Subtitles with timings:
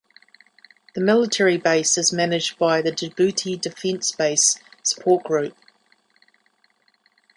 [0.95, 5.55] The military base is managed by the Djibouti Defense Base Support Group.